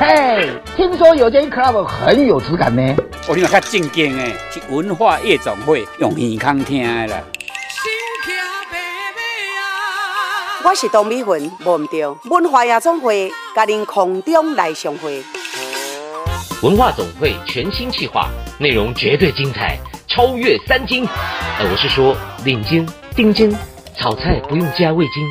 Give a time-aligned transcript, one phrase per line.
[0.00, 2.96] 嘿，听说有间 club 很有质感呢。
[3.28, 7.22] 我听较正经诶，是文化夜总会用耳康听的啦。
[10.64, 15.22] 我是董美云，忘唔掉文化夜总会，甲您空中来相会。
[16.62, 19.78] 文化总会全新企划，内容绝对精彩，
[20.08, 21.06] 超越三金。
[21.58, 23.54] 呃，我是说领金、丁金，
[23.98, 25.30] 炒菜不用加味精。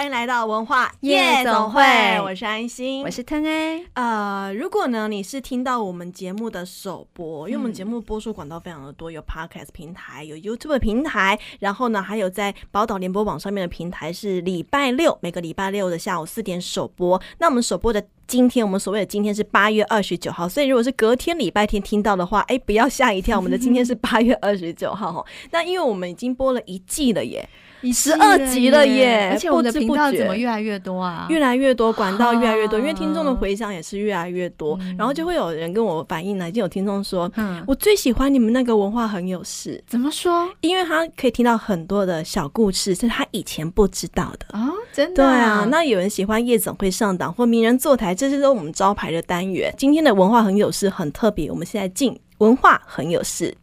[0.00, 1.82] 欢迎来到文化夜总会，
[2.22, 3.84] 我是安心，我是腾 A。
[3.92, 17.20] 呃，如果呢你是听到我们节目的首播，因为我们节目播出管道非常的多，有 Podcast 平台，有 YouTube 平台，然后呢还有在宝岛联播网上面的平台是礼拜六，每个礼拜六的下午四点首播。
[17.36, 25.26] 那我们首播的今天，我们所谓的今天是八月二十九号，所以如果是隔天礼拜天听到的话，哎，不要吓一跳，我们的今天是八月二十九号。
[25.50, 27.46] 那因为我们已经播了一季了耶。
[27.92, 29.30] 十二集了耶！
[29.32, 31.26] 而且我们的频道怎么越来越多啊？
[31.30, 39.82] 越来越多，管道越来越多，因为听众的回响也是越来越多，嗯、然后就会有人跟我反映呢，就有听众说，嗯，我最喜欢你们那个文化很有事。
[39.86, 40.46] 怎么说？
[40.60, 45.30] 因为他可以听到很多的小故事，是他以前不知道的哦，真的、啊。
[45.30, 49.74] 对啊，那有人喜欢夜总会上档或名人坐台，这些都是我们招牌的单元。
[49.78, 53.54] 今天的文化很有事，很特别，我们现在进文化很有事，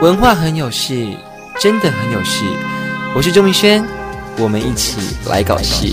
[0.00, 1.06] 文化很有事。
[1.60, 2.42] 真的很有事，
[3.14, 3.84] 我是周明轩，
[4.38, 5.92] 我们一起来搞事。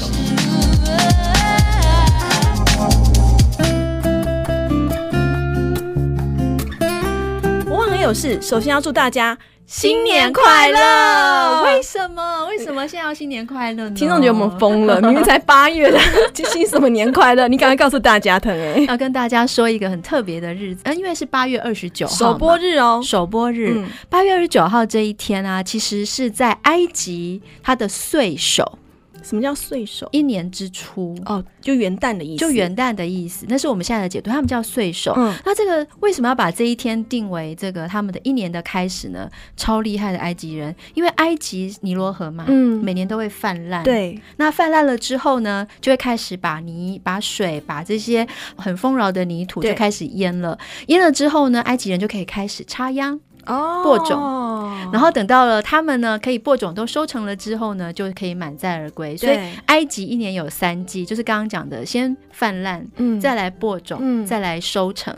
[7.69, 9.37] 我很有事，首先要祝大家。
[9.67, 11.63] 新年快乐！
[11.63, 12.45] 为什么？
[12.45, 13.95] 为什么现在要新年快乐呢？
[13.95, 15.99] 听众觉得我们疯了，明明才八月了，
[16.33, 17.49] 新什么年快乐？
[17.49, 28.79] 你赶快告诉大家，腾哎，要跟大家说一个很特别的日子，嗯，因为是八月二十九号首播日哦，首播日，八月二十九号这一天啊，其实是在埃及它的岁首。
[29.23, 30.07] 什么叫岁首？
[30.11, 33.45] 一年之初哦，就元旦的意思，就元旦的意思。
[33.49, 35.13] 那是我们现在的解读，他们叫岁首。
[35.17, 39.29] 嗯，那这个为什么要把这一天定为这个他们的一年的开始呢？
[39.55, 43.83] 超厉害的埃及人，因为埃及尼罗河嘛，嗯，每年都会泛滥。
[43.83, 48.25] 对，那泛滥了之后呢，就会开始把泥、把水、把这些
[48.55, 50.57] 很丰饶的泥土就开始淹了。
[50.87, 53.19] 淹了之后呢，埃及人就可以开始插秧。
[53.47, 59.15] 哦，播种，然后等到了他们呢，可以播种都收成了之后呢，就可以满载而归。
[59.17, 59.37] 所以
[59.67, 65.15] 埃及一年有三季，就是刚刚讲的，先泛滥，嗯，再来播种，嗯，再来收成，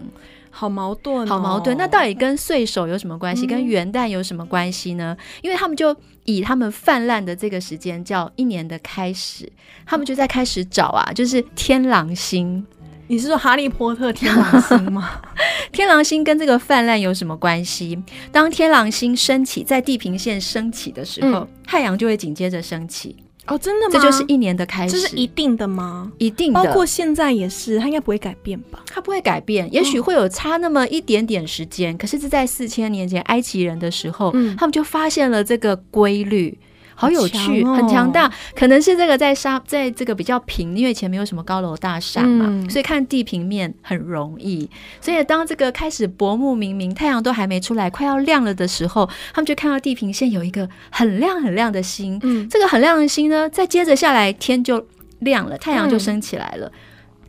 [0.50, 1.76] 好矛盾，好矛盾。
[1.78, 3.46] 那到底跟岁首有什么关系？
[3.46, 5.18] 跟元旦有什么关系呢？
[5.42, 5.96] 因为他们就
[6.26, 9.52] 以他们泛滥的这个时间叫一年的开始，
[9.86, 12.66] 他们就在开始找啊，就是天狼星。
[13.10, 15.20] 你是说哈利波特天狼星吗？
[15.74, 17.98] 天狼星跟这个泛滥有什么关系？
[18.32, 23.16] 当天狼星升起，在地平线升起的时候，嗯、太阳就会紧接着升起。
[23.48, 23.94] 哦，真的吗？
[23.94, 26.12] 这就是一年的开始，这是一定的吗？
[26.20, 28.84] 一定的，包括现在也是，它应该不会改变吧？
[28.86, 31.96] 它不会改变，也许会有差那么一点点时间。
[31.96, 36.56] 哦、可是，这在四千年前埃及人的时候，嗯、他们就发现了这个规律。
[37.00, 44.70] 好有趣，哦、很强大，可能是这个在沙，在这个比较平，因为以前没有什么高楼大厦嘛，嗯、所以看地平面很容易。
[45.00, 52.20] 所以当这个开始薄暮冥冥，太阳都还没出来，快要亮了的时候，他们就看到地平线有一个很亮很亮的星。
[52.24, 54.86] 嗯，这个很亮的星呢，再接着下来，天就
[55.20, 56.68] 亮了，太阳就升起来了。
[56.68, 56.72] 嗯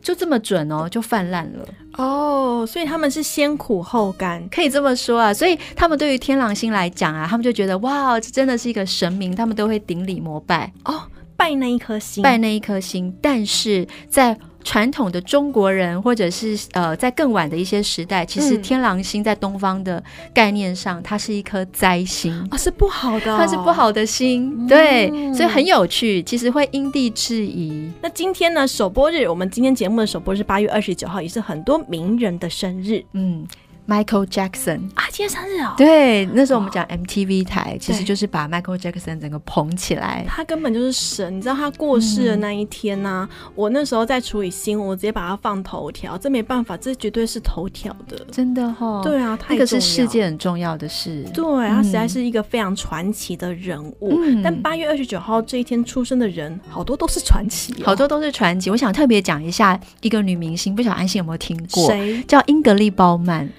[0.01, 1.65] 就这么准哦，就泛滥了。
[1.97, 5.33] 哦，所以他们是先苦后甘，可以这么说啊。
[5.33, 10.71] 所以他们对于天狼星来讲啊，他们就觉得哇，这真的是一个神明，他们都会顶礼膜拜。
[10.85, 11.01] 哦，
[11.41, 13.11] 拜那一颗星，拜那一颗星。
[13.19, 20.03] 但是在传统的中国人，或者是呃，在更晚的一些时代，其实天狼星在东方的
[20.35, 24.53] 概念上，嗯、它是一颗灾星啊、哦，是不好的、哦，它是不好的星。
[24.55, 27.89] 嗯、对，所以很有趣，其实会因地制宜。
[28.03, 33.03] 那今天呢，首播日，我们今天节目的首播是八月二十九号，也是很多名人的生日。
[33.13, 33.47] 嗯。
[33.87, 35.73] Michael Jackson 啊，今天生日哦。
[35.75, 40.25] 对，那时候我们讲 MTV 台，其实就是把 Michael Jackson 整个捧起来。
[40.27, 49.01] 他根本就是神，你知道他过世的那一天呢、啊嗯，我那时候在处理新闻，我直接把它放头条，这没办法，这绝对是头条的，真的哈、哦。
[49.03, 51.23] 对啊，那个是世界很重要的事。
[51.33, 54.21] 对，他实在是一个非常传奇的人物。
[54.23, 58.69] 嗯、但八月二十九号这一天出生的人，好多都是传奇、哦，好多都是传奇。
[58.69, 61.87] 我想特别讲一下一个女明星，不晓得安心有没有听过？
[61.87, 62.21] 谁？
[62.23, 63.49] 叫英格丽·褒曼。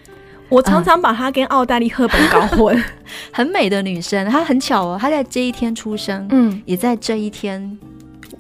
[0.53, 2.85] 我常常把她跟奥黛丽·赫本搞混，
[3.33, 4.29] 很美的女生。
[4.29, 7.79] 她很巧哦，她在这一天出生，嗯，也在这一天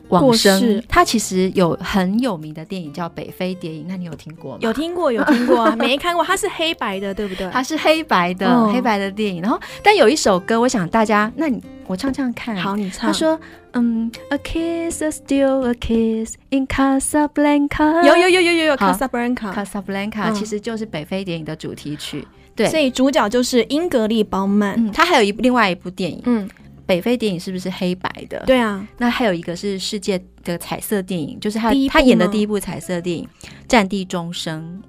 [0.08, 0.82] 往生。
[0.86, 4.58] 她其实有很有名的电影叫《北非谍影》，那你有听过吗？
[4.60, 6.22] 有听过，有听过， 没看过。
[6.22, 7.48] 它是黑白的，对不对？
[7.50, 9.40] 它是黑白的，哦、黑白的电影。
[9.40, 11.58] 然后，但有一首歌，我想大家，那你
[11.92, 12.56] 我唱唱看。
[12.56, 13.06] 好，你唱。
[13.06, 13.38] 他说。
[13.74, 18.04] 嗯、um,，A kiss is still a kiss in Casablanca。
[18.06, 22.28] 有有有有有有，Casablanca，Casablanca 其实就是北非电影的主题曲。
[22.54, 24.74] 对，所以主角就是英格丽·褒曼。
[24.76, 26.46] 嗯，他还有一另外一部电影，嗯，
[26.84, 28.42] 北非电影是不是黑白的？
[28.46, 28.86] 对啊。
[28.98, 33.26] 那还有一个是世界的彩色电影，就是他他演的第一部彩色电影
[33.66, 34.82] 《战地钟声》。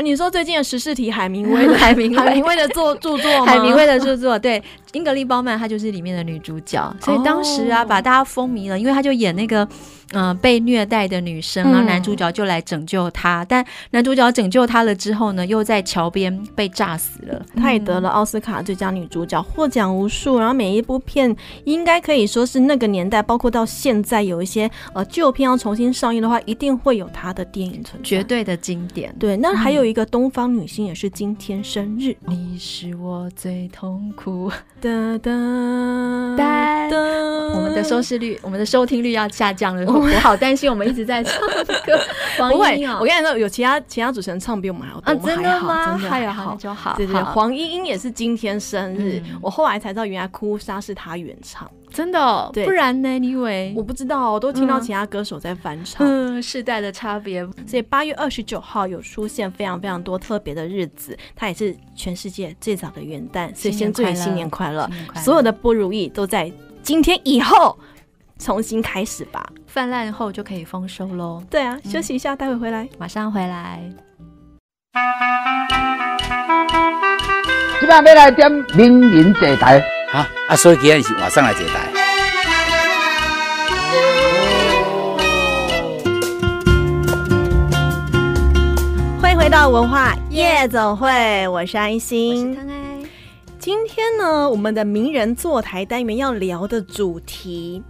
[0.00, 3.46] 你说最近的十四题，海明威的海明海明威的作著作吗？
[3.46, 4.62] 海明威的著作，对，
[4.92, 9.68] 英格丽褒曼她就是里面的女主角，所以当时啊，把大家风靡了，因为她就演那个。
[10.12, 17.44] 嗯、呃，被虐待的女生，然后男主角就来拯救她，嗯，但男主角拯救她了之后呢，又在桥边被炸死了。
[17.54, 20.38] 她也得了奥斯卡最佳女主角，获奖无数。
[20.38, 29.14] 然后每一部片应该可以说是那个年代，包括到现在有一些呃旧片要重新上映的话，一定会有她的电影存在，绝对的经典。
[29.18, 35.28] 对，那还有一个东方女星也是今天生日，嗯、你是我最痛苦的的。
[37.54, 39.84] 我们的收视率，我们的收听率要下降了。
[39.90, 41.98] 我好担心，我们一直在唱歌。
[42.38, 45.92] 黄莺莺，我跟你说，有其他其他主持人唱比我们还要多，啊、真的吗？
[45.92, 46.94] 真的还好，就好。
[46.96, 52.50] 对对，黄莺莺也是今天生日，嗯，我后来才知道，原来哭砂是他原唱，真的，哦。
[52.52, 53.18] 对，不然呢？
[53.18, 53.74] 你以为？
[53.76, 56.06] 我不知道，我都听到其他歌手在翻唱。
[56.06, 57.44] 嗯，世代的差别。
[57.66, 67.78] 所以八月二十九号有出现非常非常多特别的日子，它也是全世界最早的元旦，所以先祝你新年快乐，所有的不如意都在今天以后。
[68.40, 71.42] 重新开始吧，泛滥后就可以丰收喽。
[71.50, 73.82] 对啊，休息一下，嗯，待会回来，马上回来。
[77.80, 79.80] 今晚要来点名人坐台，
[80.12, 81.90] 啊啊，所以今天是晚上来坐台。
[89.20, 92.60] 欢迎回到文化夜总会，我是安心，我是
[93.58, 97.82] 今天呢，我们的名人坐台单元要聊的主题。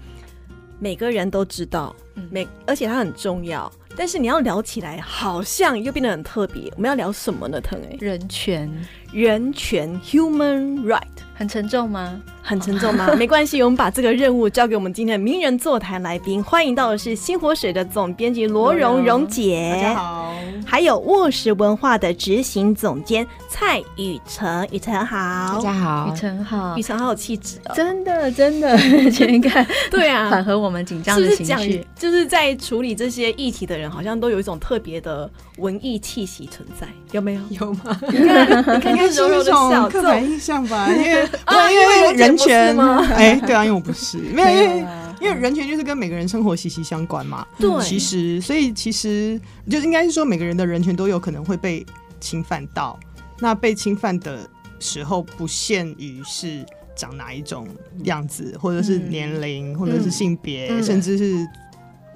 [0.81, 1.95] 每个人都知道，
[2.31, 6.73] 每而且它很重要，但是你要聊起来，好像又变得很特别。
[6.77, 7.61] 我们要聊什么呢？
[7.61, 8.71] 腾哎，人权，
[9.13, 11.01] 人权，human right，
[11.35, 12.21] 很沉重吗？
[12.43, 13.09] 很沉重吗？
[13.17, 16.43] 没关系，我们把这个任务交给我们今天的名人座谈来宾。
[16.43, 20.35] 欢迎到的是新火水的总编辑罗蓉蓉姐，大家好。
[20.67, 28.77] 还有沃石文化的执行总监蔡雨辰，雨辰好，大家好，雨辰好，雨辰好有气质哦，真的真的，
[29.11, 31.87] 请看，对啊，缓和我们紧张的情绪。
[31.97, 37.41] 就是在处理这些议题的人，好像都有一种特别的文艺气息存在，有没有？
[37.61, 37.99] 有吗？
[38.09, 42.37] 你看，你看，看 柔柔的笑，刻板印象吧， 因为啊，因为人。
[42.39, 43.05] 权吗？
[43.17, 44.87] 哎，对啊，因为我不是，没有，因为
[45.21, 47.45] 因为人权就是跟每个人生活息息相关嘛。
[47.59, 51.85] 对，其实，所以其实就应该是说，每个人的人权都有可能会被
[52.21, 52.99] 侵犯到。
[53.41, 54.49] 那被侵犯的
[54.79, 56.65] 时候，不限于是
[56.95, 57.67] 长哪一种
[58.05, 61.47] 样子，或者是年龄，或者是性别，嗯，甚至是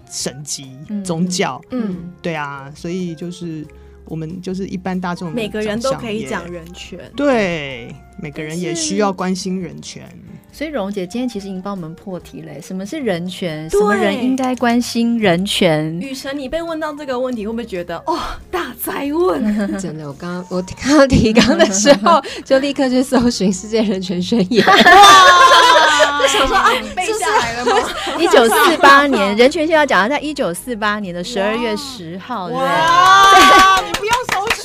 [0.08, 1.60] 省级、嗯、宗教。
[1.70, 3.66] 嗯，对啊，所以就是。
[4.06, 10.06] 我们就是一般大众，每个人都可以讲人权，对，每个人也需要关心人权。
[10.54, 13.70] 所以蓉姐今天其实已经帮我们破题嘞，什么是人权？
[13.70, 15.98] 什么人应该关心人权？
[15.98, 18.18] 雨辰，你被问到这个问题，会不会觉得哦，
[18.50, 19.42] 大灾问？
[19.80, 24.66] 真的，我刚刚我看到提纲的时候， 就立刻去搜寻世界人权宣言。
[24.66, 24.76] 哇！
[26.20, 27.72] 就想说啊，背下来了吗？
[28.18, 32.58] 一九四八年，人权先要讲，在一九四八年的十二月十号，对。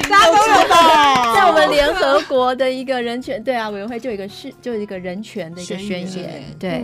[0.10, 0.34] 都
[0.64, 1.36] 知道。
[1.36, 6.84] 在我们联合国的一个人权对啊委员会，就有一个是就有一个人权的一个宣言，对，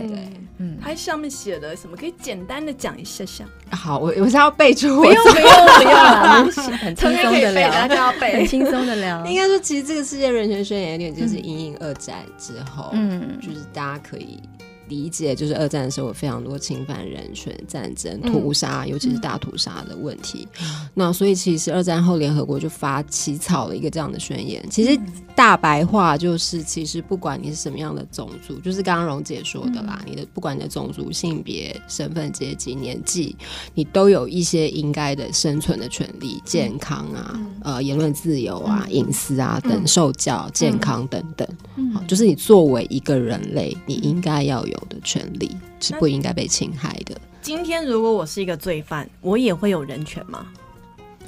[0.58, 1.96] 嗯，它上面写的什么？
[1.96, 3.44] 可以简单的讲一下下。
[3.70, 5.92] 好，我我是要背出，不用不用不用。
[5.92, 6.44] 了，
[6.80, 9.24] 很轻松的聊，大家要背，很轻松的聊。
[9.26, 14.40] 应该说，其实这个世界人权宣言有点就是因应二战之后，嗯，就是大家可以
[14.88, 20.46] 理解，就是二战的时候有非常多侵犯人权、战争、屠杀，尤其是大屠杀的问题。
[20.60, 24.64] 嗯、那所以其实二战后联合国就发起草了一个这样的宣言。
[24.70, 24.98] 其实
[25.34, 33.36] 大白话就是，其实不管你是什么样的种族，就是刚刚荣姐说的啦，嗯、你的不管你的种族、性别、身份、阶级、年纪，
[33.74, 41.48] 你都有一些应该的生存的权利、健康啊、嗯、呃言论自由啊、隐、嗯、私啊等、受教、健康等等。
[41.92, 44.73] 好，就是你作为一个人类，你应该要有。
[44.74, 45.50] 有的权利
[45.80, 47.20] 是不应该被侵害的。
[47.40, 50.46] 今天如果我是一个罪犯，我也会有人权吗？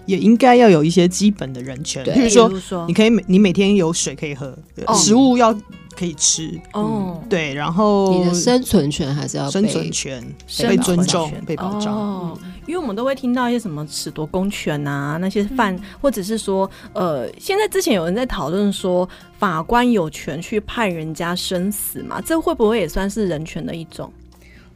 [0.06, 4.56] 也应该要有一些基本的人权，比如说，你可以每你每天有水可以喝，
[4.94, 5.52] 食物要
[5.96, 6.60] 可以吃。
[6.72, 10.22] 哦，对，然后你的生存权还是要生存权
[10.60, 11.92] 被尊重、被保障。
[11.92, 22.20] 哦，因为我们都会听到一些什么褫夺公权啊，那些犯，或者是说，呃，现在之前有人在讨论说，法官有权去判人家生死嘛？
[22.20, 24.12] 这会不会也算是人权的一种？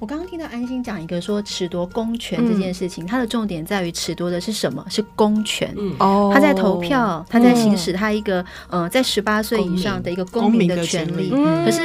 [0.00, 4.82] 我刚刚听到安心讲一个说褫夺公权这件事情，它的重点在于褫夺的是什么？
[4.88, 5.76] 是公权。
[5.98, 11.28] 哦，他在投票，他在行使他一个呃，在十八岁以上的一个公民的权利。
[11.28, 11.80] 可是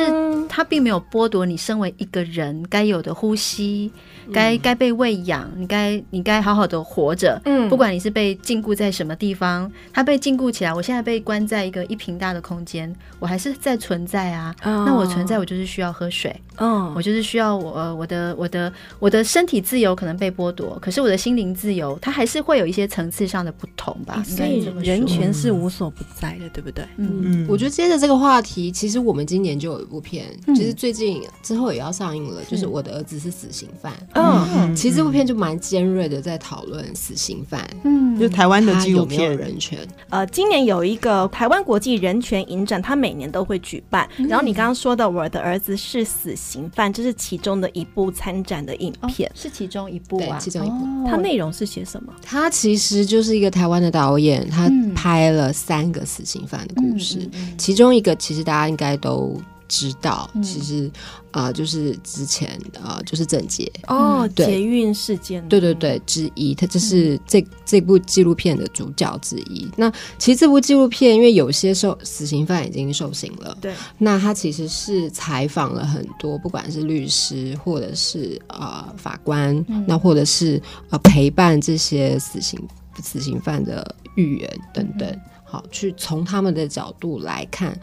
[0.48, 3.91] 他并没有剥夺你身为一个人该有的呼吸，
[4.31, 7.41] 该该被喂养，你该你该好好的活着。
[7.43, 14.55] 嗯，不管你是被禁锢在什么地方，他被禁锢起来，我现在被关在一个一平大的空间，我还是在存在啊。
[14.63, 16.34] 那我存在，我就是需要喝水。
[16.57, 18.05] 嗯，我就是需要我我。
[18.06, 24.24] 我的我的我的身体自由可能被剥夺，可是我的心灵自由，它还是会有一些层次上的不同吧。
[24.24, 26.86] 所以人权是无所不在的，对不对？
[26.98, 27.48] 嗯嗯。
[27.50, 33.92] 我觉得接着这个话题，其实我们今年就有一部片，其实最近之后也要上映了，就是我的儿子是死刑犯。
[34.14, 37.68] 嗯，其实这部片就蛮尖锐的，在讨论死刑犯。
[37.84, 39.80] 嗯，就台湾的纪录片人权。
[40.10, 44.08] 呃，今年有一个台湾国际人权影展，它每年都会举办。
[44.30, 48.12] 然后你刚刚说的我的儿子是死刑犯，这是其中的一部。
[48.12, 50.75] 参展的影片、哦、是其中一部啊，其中一部。
[50.75, 52.14] 哦、它内容是写什么？
[52.22, 59.42] 它其实就是一个台湾的导演，他拍了三个死刑犯的故事，嗯嗯嗯、其中一个其实大家应该都。
[59.67, 60.91] 知道，其实
[61.31, 64.45] 啊、就是之前啊、呃，就是郑捷哦，对。
[64.45, 69.67] 捷运事件，对对对，之一，他这是这、嗯、这部纪录片的主角之一。
[69.75, 82.57] 那其实这部纪录片，因为有些受死刑犯已经受刑了，对，那他其实是采访了很多，不管是律师或者是啊、呃、法官，嗯、那或者是呃陪伴这些死刑
[83.03, 87.77] 死刑犯的狱员等等，嗯、好，去从他们的角度来看。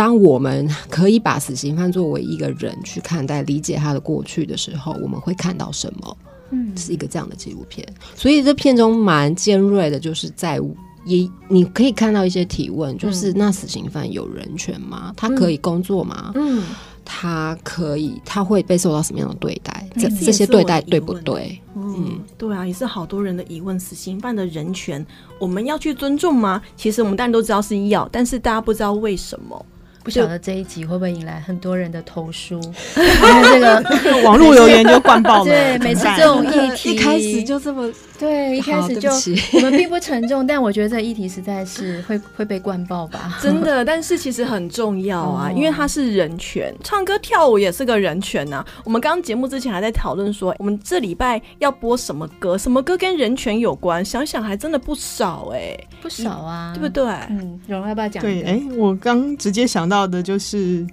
[0.00, 6.16] 当我们可以把死刑犯作为一个人去看待、理解他的过去的时候，我们会看到什么？
[6.52, 7.86] 嗯，是一个这样的纪录片。
[8.14, 10.58] 所以这片中蛮尖锐的，就是在
[11.04, 15.12] 也你可以看到一些提问，就是那死刑犯有人权吗？
[15.18, 16.32] 他可以工作吗？
[16.34, 16.62] 嗯，
[17.04, 19.86] 他可以，他会被受到什么样的对待？
[19.96, 21.60] 这这些对待对不对？
[21.76, 23.78] 嗯，对啊，也是好多人的疑问。
[23.78, 25.06] 死刑犯的人权，
[25.38, 26.62] 我们要去尊重吗？
[26.74, 29.66] 其实我们当然都知道是要，但是大家不知道为什么。
[30.02, 32.60] 不晓得这一集会不会引来很多人的投诉？
[32.94, 33.82] 这个
[34.24, 35.44] 网络留言就灌爆了。
[35.50, 37.88] 对，每次这种议题一开始就这么
[38.20, 39.08] 对，一开始就
[39.54, 43.38] 我们并不沉重，但我觉得这议题实在是会会被灌爆吧？
[43.42, 48.62] 真的，但是其实很重要啊，因为它是人权，唱歌跳舞也是个人权呐。
[48.84, 52.58] 我们刚刚节目之前还在讨论说，我们这礼拜要播什么歌？
[52.58, 54.04] 什么歌跟人权有关？
[54.04, 57.04] 想想还真的不少哎，不少啊，对不对？
[57.30, 58.22] 嗯，蓉要不要讲？
[58.22, 60.86] 对，哎，我刚直接想到的就是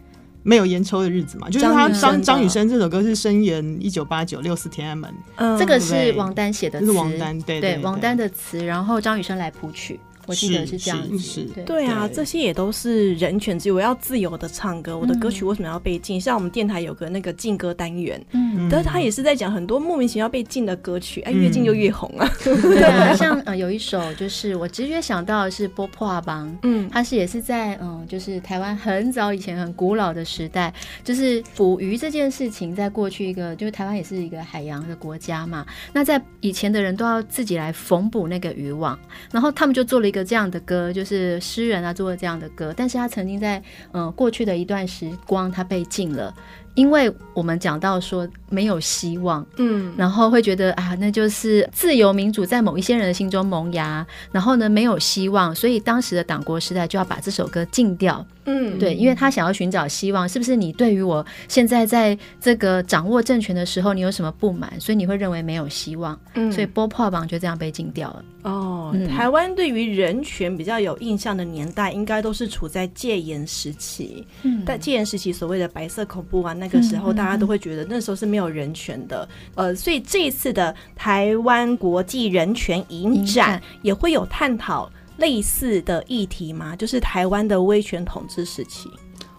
[0.48, 7.78] 没有烟抽的日子嘛，就是他张张雨生这首歌是声援一九八九六四天安门，嗯，这个是王丹写的词，是王丹对对。
[7.80, 10.00] 王丹的词，然后张雨生来谱曲。
[10.28, 13.72] 我记得是这样子，对啊，这些也都是人权之一。
[13.72, 16.20] 我要自由的唱歌，我的歌曲为什么要被禁？
[16.20, 22.30] 像我们电台有个那个禁歌单元，嗯，但是他也是在讲很多莫名其妙被禁的歌曲，哎，越禁就越红啊。
[22.44, 30.74] 对啊， 像呃有一首就是我直觉想到的是波破阿邦，嗯，他是也是在嗯就是台湾很早以前很古老的时代，
[31.06, 39.00] 就是捕鱼这件事情，在过去一个就是台湾也是一个海洋的国家嘛，那在以前的人都要自己来缝补那个渔网，
[39.32, 40.17] 然后他们就做了一个。
[40.24, 43.58] 这样的歌，就是诗人啊做的这样的歌，但是他曾经在
[43.92, 46.34] 嗯、呃、过去的一段时光，他被禁了，
[46.76, 58.26] 因为我们讲到说没有希望，嗯，然后会觉得啊，那就是自由民主在某一些人的心中萌芽，然后呢没有希望，所以当时的党国时代就要把这首歌禁掉。
[58.48, 68.24] 嗯，对，因为他想要寻找希望，是不是你对于我现在在这个掌握政权的时候，你有什么不满，所以你会认为没有希望，嗯，所以波破榜就这样被禁掉了。
[68.44, 74.26] 哦，嗯、台湾对于人权比较有印象的年代，应该都是处在戒严时期。
[74.44, 79.28] 嗯，但戒严时期所谓的白色恐怖啊，那个时候大家都会觉得那时候是没有人权的。
[79.56, 86.76] 呃，所以这一次的台湾国际人权影展也会有探讨类似的议题吗？
[86.76, 88.90] 就是台湾的威权统治时期。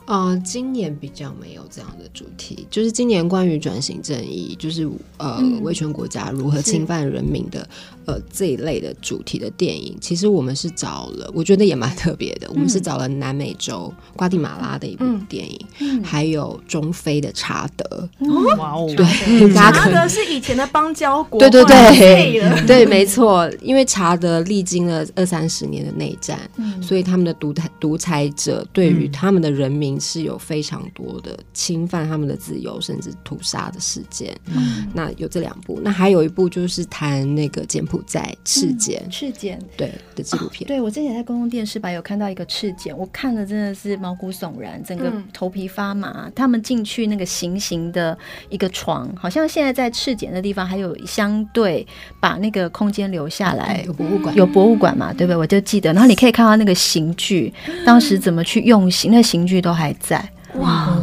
[0.09, 4.89] 呃，今年比较没有这样的主题，就是今年关于转型正义，就是
[5.19, 7.69] 呃，嗯、威权国家如何侵犯人民的。
[8.07, 12.47] 呃，这一类的主题的电影，其实我们是找了，我觉得也蛮特别的。
[12.47, 18.09] 嗯、我们是找了南美洲瓜地马拉的一部电影，还有中非的查德。
[18.57, 21.39] 哇哦，对，查德是以前的邦交国。
[21.39, 23.47] 对对对， 对，没错。
[23.61, 34.35] 因为查德历经了二三十年的内战，嗯、所以他们的独裁独裁者对于他们的人民是有非常多的侵犯他们的自由，甚至屠杀的事件。
[34.47, 46.31] 嗯、那有这两部，那还有一部就是谈那个柬埔寨赤柬，赤柬对的纪录片，对我之前在公共电视吧有看到一个赤柬，我看了真的是毛骨悚然，整个头皮发麻。
[46.35, 48.17] 他们进去那个行刑的
[48.49, 51.87] 一个床，好像现在在赤柬的地方还有相对
[52.21, 55.37] 把那个空间留下来，有博物馆，有博物馆嘛，对不对？
[55.37, 57.53] 我就记得，然后你可以看到那个刑具，
[57.85, 60.27] 当时怎么去用刑，那刑具都还在。
[60.55, 60.97] 哇，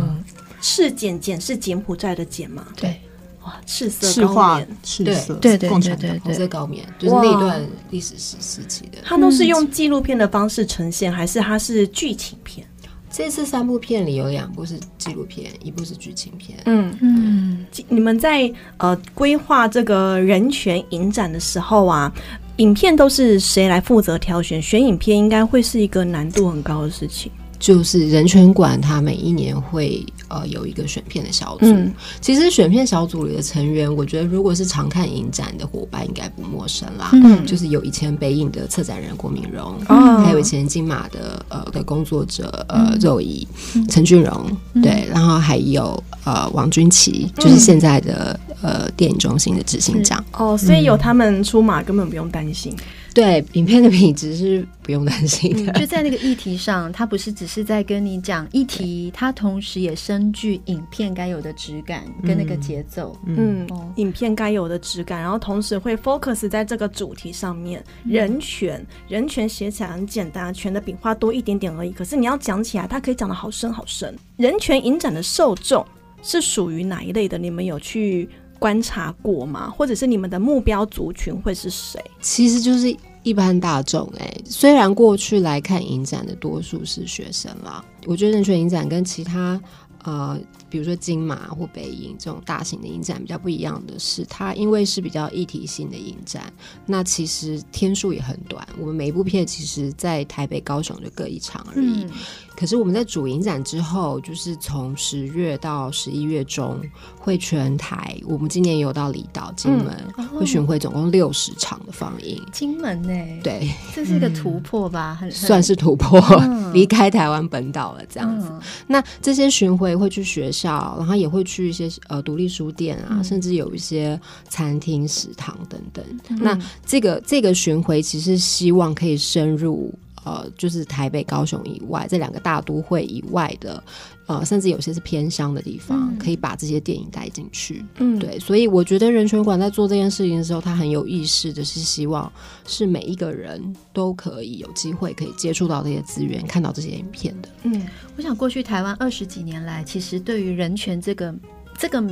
[0.62, 2.66] 赤柬柬是柬埔寨的柬吗？
[2.76, 3.00] 对。
[3.44, 7.62] 哇，赤色高棉，赤色，对对对对对，红色高棉，就是那段
[7.92, 8.98] 历史时时期的。
[9.04, 12.66] 它都是用纪录片的方式呈现，还是它是剧情片？
[13.12, 16.58] 这次三部片里有两部是纪录片，一部是剧情片。
[16.66, 22.12] 嗯嗯，你们在呃规划这个人权影展的时候啊，
[22.58, 24.60] 影片都是谁来负责挑选？
[24.60, 27.32] 选影片应该会是一个难度很高的事情。
[27.60, 31.66] 就是人权馆，它每一年会呃有一个选片的小组。
[31.66, 37.10] 嗯、其实选片小组里的成员，我觉得如果是常看影展的伙伴，应该不陌生啦。
[37.14, 43.48] 嗯，就是有以前北影的策展人郭明荣，嗯、还有以前金马的呃的工作者呃肉姨
[43.90, 50.24] 陈俊荣，嗯、对，然后还有呃王君琪，就是现在的呃电影中心的执行长。
[50.34, 52.76] 哦，所以有他们出马，根本不用担心。
[53.16, 55.72] 对，影片的品质是不用担心的。
[55.72, 63.18] 嗯，就在那个议题上，他不是只是在跟你讲议题，他同时也深具影片该有的质感跟那个节奏。
[63.26, 67.82] 嗯，嗯，影片该有的质感，然后同时会 focus 在这个主题上面。
[68.06, 71.92] 人权，人权写起来很简单，权的笔画多一点点而已。
[71.94, 74.14] 可是你要讲起来，它可以讲的好深好深。
[74.36, 75.86] 人权影展的受众
[76.22, 77.38] 是属于哪一类的？
[77.38, 78.28] 你们有去？
[78.60, 79.70] 观察过吗？
[79.70, 82.00] 或者是你们的目标族群会是谁？
[82.22, 89.60] 其实就是一般大众哎、虽然过去来看影展的多数是学生啦，我觉得人权影展跟其他
[90.06, 90.40] 呃，
[90.70, 96.54] 比如说金马或北影这种大型的影展比较不一样的是，它因为是比较一体性的影展，
[96.86, 98.66] 那其实天数也很短。
[98.80, 102.04] 我们每一部片其实，在台北、高雄就各一场而已。
[102.04, 102.12] 嗯
[102.58, 106.80] 可是我们在主影展之后，就是从十月到十一月中
[107.20, 112.42] 会全台，我们今年有到离岛、金门、嗯、会巡回，总共六十场的放映。
[112.54, 113.42] 金门呢、欸？
[113.44, 115.14] 对，这是一个突破吧？
[115.20, 118.48] 很、嗯、算是突破，嗯、 离开台湾本岛了这样子。
[118.50, 126.04] 嗯、那这些巡回会去学校，然后也会去一些呃独立书店啊，嗯、甚至有一些餐厅、食堂等等。
[126.30, 129.94] 嗯、那这个这个巡回其实希望可以深入。
[130.26, 133.84] 呃，就是台北、高雄以外这两个大都会以外的，
[134.28, 137.86] 呃，甚至有些是偏乡的地方，嗯、可以把这些电影带进去。
[137.98, 142.32] 嗯，对，所以我觉得人权馆在做这件事情的时候，他很有意识的是希望
[142.66, 147.50] 是每一个人都可以有机会可以接触到这些资源，看到这些影片的。
[147.64, 151.36] 嗯，我想过去台湾二十几年来，其实对于人权这个
[151.78, 152.04] 这个。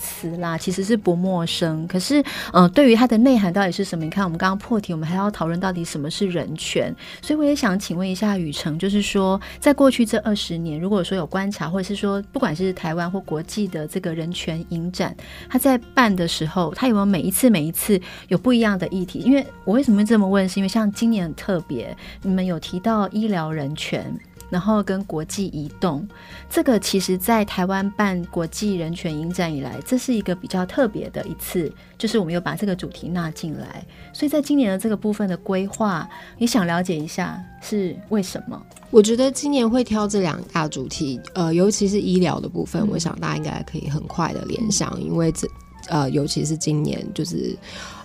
[0.00, 1.86] 词啦，其实是不陌生。
[1.86, 4.04] 可是，嗯、对于它的内涵到底是什么？
[4.04, 6.94] 你看，我们刚刚破题，我们还要讨论到底什么是人权。
[7.20, 15.14] 所以，我也想请问一下雨成，就是说，在过去这二十年，如果说有观察，或者是说，不管是台湾或国际的这个人权影展，
[15.50, 19.18] 它在办的时候，它有没有每一次每一次有不一样的议题？
[19.18, 20.48] 因为我为什么会这么问？
[20.48, 24.18] 是因为像今年特别，你们有提到医疗人权。
[24.50, 26.06] 然后跟国际移动，
[26.50, 33.86] 这个其实，在台湾办国际人权影展以来，这是一个比较特别的一次，就是我们有把这个主题纳进来。
[34.12, 38.60] 所以在今年的这个部分的规划，你想了解一下是为什么？
[38.90, 45.48] 我觉得今年会挑这两大主题，呃，尤其是医疗的部分，嗯、我想大家应该可以很快的联想，嗯、因为这
[45.88, 47.56] 呃，尤其是今年就是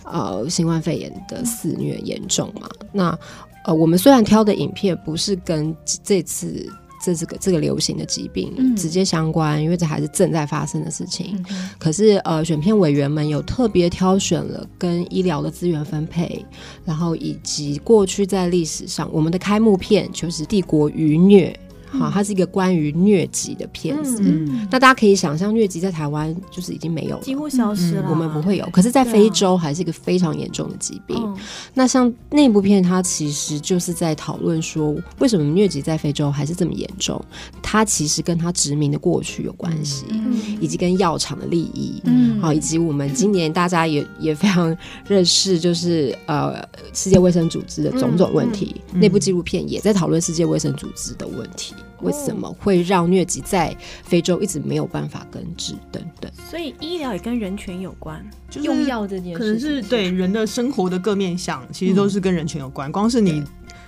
[0.04, 3.18] 呃，新冠肺炎的肆虐严重嘛，那。
[3.66, 6.66] 呃，我们虽然挑的影片不是跟这次
[7.04, 11.44] 这这个这个流行的疾病直接相关，嗯、因为这还是正在发生的事情。
[11.50, 16.46] 嗯、可是呃，选片委员们有特别挑选了跟医疗的资源分配，
[16.84, 21.50] 然后以及过去在历史上我们的开幕片就是《帝国余虐》。
[21.98, 24.22] 好，它是一个关于疟疾的片子。
[24.22, 28.04] 嗯，那大家可以想象，疟疾在台湾就是已经没有了，几乎消失了。
[28.06, 31.16] 嗯、我们不会有，可是，在非洲还是一个非常严重的疾病。
[31.18, 31.34] 啊、
[31.74, 37.24] 那像那部片，它其实就是在讨论说，为什么疟疾在非洲还是这么严重？
[37.62, 42.02] 它其实跟它殖民的过去有关系，嗯、以及跟药厂的利益。
[42.06, 44.76] 嗯，好，以及我们今年大家也也非常
[45.08, 46.56] 认识，就是呃，
[46.94, 48.76] 世界卫生组织的种种问题。
[48.92, 51.74] 嗯嗯、那部纪录片也在讨论世界卫生组织的问题。
[52.02, 56.32] 为什么会让疟疾在非洲一直没有办法根治等等？
[56.50, 62.90] 所以医疗也跟人权有关，就是用药这件事可能是对人的生活的各面向，其实都是跟人权有关。
[62.90, 63.44] 嗯、光是你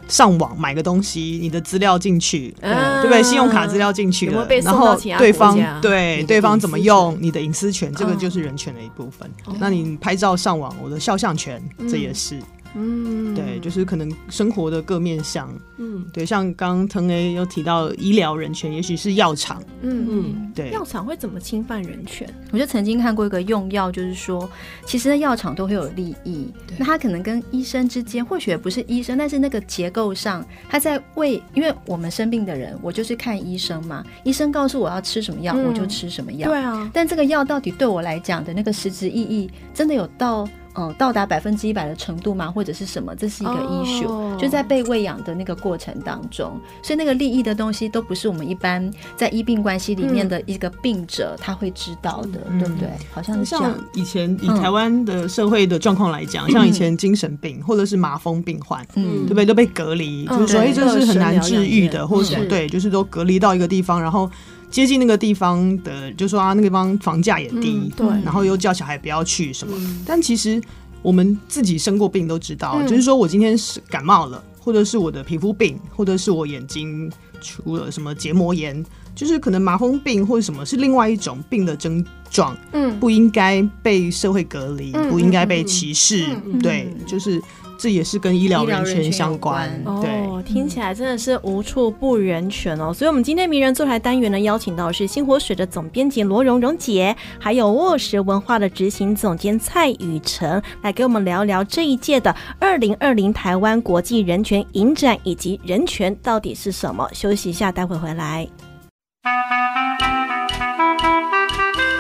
[0.08, 3.22] 上网买个东西，你的资料进去，对，对不对？
[3.22, 9.30] 信用卡资料进去了，然后对方对对方怎么用你的隐私权，这个就是人权的一部分。
[9.48, 12.40] 嗯、那你拍照上网，我的肖像权，嗯、这也是。
[12.76, 20.08] 嗯，对，就是可能生活的各面向，嗯，对，像刚刚腾 A 又提到医疗人权，也许是药厂，嗯。
[20.10, 22.28] 嗯，对，药厂会怎么侵犯人权？
[22.52, 24.50] 我就曾经看过一个用药，就是说，
[24.86, 40.48] 其实药厂都会有利益，那他可能跟医生之间，或许也不是医生，但是那个结构上，他在为，因为我们生病的人，我就是看医生嘛，医生告诉我要吃什么药，嗯、我就吃什么药，对啊，但这个药到底对我来讲的那个实质意义，真的有到？
[40.78, 42.52] 嗯，到达百分之一百的程度吗？
[42.52, 43.16] 或者是什么？
[43.16, 44.40] 这是一个 issue，、oh.
[44.40, 52.90] 就在被喂养的那个过程当中，所以那个利益的东西都不是我们一般在医病关系里面的一个病者、嗯、他会知道的，嗯、对不对？
[53.12, 59.46] 好像是像以前以台湾的社会的状况来讲，嗯、像以前精神病或者是麻风病患，嗯，对不对？
[59.46, 64.30] 都被隔离，嗯、就是说，哎，这是很难治愈的，或者什么，对，就是都隔离到一个地方，然后。
[64.70, 69.76] 接近那个地方的，就说啊，那个地方房价也低，嗯、对，然后又叫小孩不要去什么。
[69.80, 70.62] 嗯、但其实
[71.02, 87.42] 我们自己生过病都知道，嗯、就是说我今天是感冒了，或者是我的皮肤病，或者是我眼睛出了什么结膜炎，就是可能麻风病或者什么是另外一种病的症状，嗯，不应该被社会隔离，嗯、不应该被歧视，嗯嗯、对，就是。
[87.78, 92.92] 这也是跟医疗人权相关，关对哦，听起来真的是无处不人权哦。
[92.94, 107.08] 所以，我们今天名人座台单元呢，邀请到的是星火水的总编辑罗蓉蓉姐，还有沃石文化的执行总监蔡宇程，来给我们聊聊这一届的二零二零台湾国际人权影展以及人权到底是什么。
[107.14, 108.48] 休息一下，待会回来。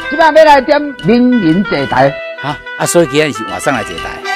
[0.09, 2.09] 今晚要来点名人坐台，
[2.41, 4.26] 啊啊，所以今天是晚上来坐台。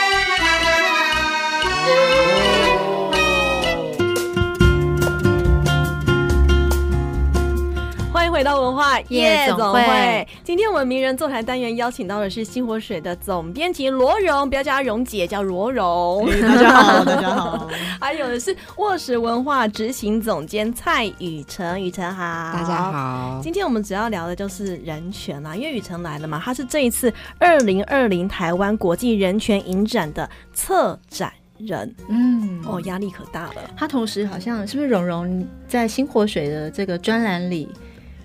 [8.42, 16.28] 回到文化夜总会，今天我们名人座谈单元邀请到的是新火水的总编辑罗蓉，不要叫她蓉姐，叫罗蓉。
[16.42, 17.70] 大家好， 大家好。
[18.00, 23.40] 还有的是沃石文化执行总监蔡雨辰，雨辰好，大家好。
[23.44, 31.96] 今天我们主要聊的就是人权啦，因为雨辰来了嘛，他是这一次二零二零台湾国际人权影展的策展人。
[32.10, 33.70] 嗯，哦，压力可大了。
[33.78, 37.70] 他同时好像是不是蓉蓉在星火水的这个专栏里？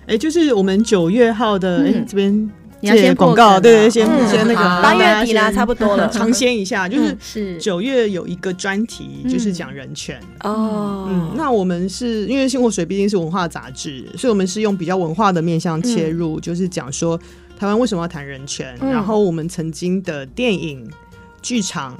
[0.07, 2.33] 哎，就是我们九月号的，哎，这边
[2.79, 11.07] 你要先广告，对对，先先那个八月底啦，差不多了， 尝鲜一下，就是是九月有一个专题，就是讲人权哦。
[11.09, 17.19] 嗯，那我们是因为新活水毕竟是文化杂志，所以我们是用比较文化的面向切入，就是讲说
[17.59, 20.89] 台湾为什么要谈人权，然后我们曾经的电影、
[21.41, 21.97] 剧场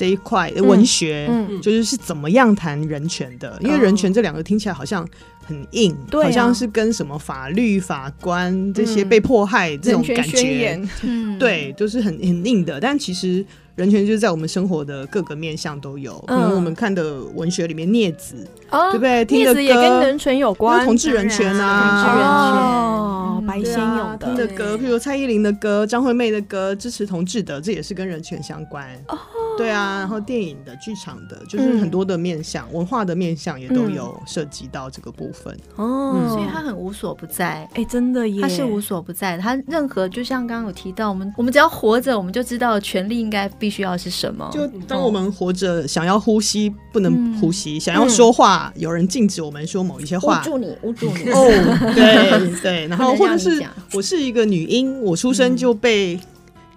[0.00, 1.28] 这一块文学，
[1.60, 3.58] 就是是怎么样谈人权的？
[3.60, 5.06] 因为人权这两个听起来好像。
[5.42, 12.78] 很硬，好像是跟什么法律、法官这些被迫害这种感觉， 嗯、对，就是很很硬的。
[12.78, 16.22] 但其实人权就是在我们生活的各个面向都有。
[16.28, 19.24] 可能我们看的文学里面，镊子，哦、对不对？
[19.24, 28.86] 听的歌也跟人权有关，同志人权啊，同志人权，哦，白先勇的听的歌，譬如蔡依林的歌、张惠妹的歌，支持同志的，这也是跟人权相关。
[29.08, 29.18] 哦
[29.60, 35.54] 对啊，然后电影的、剧场的，就是很多的面向，嗯、文化的面向也都有涉及到这个部分。
[35.76, 37.68] 哦，嗯、所以他很无所不在。
[37.74, 39.42] 哎，真的耶，他是无所不在的。
[39.42, 44.48] 他任何就像刚刚有提到，我们我们只要活着，我们就知道权利应该必须要是什么。
[44.52, 51.30] 就当我们活着，想要呼吸不能呼吸，嗯、想要说话，有人禁止我们说某一些话，捂住你，捂住你。
[51.30, 56.18] 哦，对对， 然后或者是我是一个女婴，我出生就被。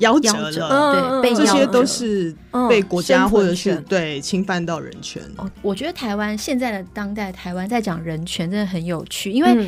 [0.03, 2.35] 夭折了，对，这些都是
[2.69, 5.21] 被国家或者是对侵犯到人权。
[5.37, 9.67] 哦，我觉得台湾现在的当代台湾在讲人权真的很有趣，因为。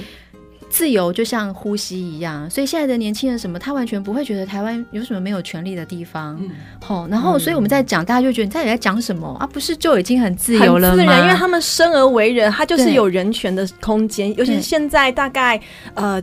[0.67, 6.37] 自由就像呼吸一样，所以现在的年轻人什么，他完全不会觉得台湾有什么没有权利的地方。
[6.81, 9.47] 好、嗯，然后所以我们在讲，大家就觉得你在在讲什么啊？
[9.47, 10.95] 不是就已经很自由了吗？
[10.95, 14.35] 自然，因为他们生而为人，他就是有人权的空间。
[14.35, 15.61] 尤其是现在，大概
[15.93, 16.21] 呃。